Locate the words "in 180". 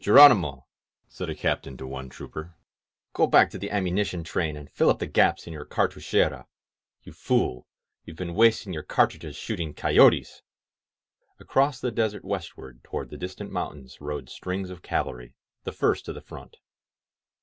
5.46-5.52